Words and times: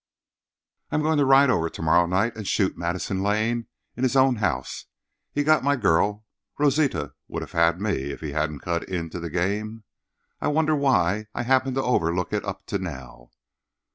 I'm 0.89 1.03
going 1.03 1.19
to 1.19 1.25
ride 1.25 1.51
over 1.51 1.69
to 1.69 1.81
morrow 1.83 2.07
night 2.07 2.35
and 2.35 2.47
shoot 2.47 2.75
Madison 2.75 3.21
Lane 3.21 3.67
in 3.95 4.01
his 4.01 4.15
own 4.15 4.37
house. 4.37 4.87
He 5.31 5.43
got 5.43 5.63
my 5.63 5.75
girl—Rosita 5.75 7.13
would 7.27 7.43
have 7.43 7.51
had 7.51 7.79
me 7.79 8.05
if 8.09 8.21
he 8.21 8.31
hadn't 8.31 8.61
cut 8.61 8.83
into 8.89 9.19
the 9.19 9.29
game. 9.29 9.83
I 10.41 10.47
wonder 10.47 10.75
why 10.75 11.27
I 11.35 11.43
happened 11.43 11.75
to 11.75 11.83
overlook 11.83 12.33
it 12.33 12.43
up 12.43 12.65
to 12.65 12.79
now?" 12.79 13.29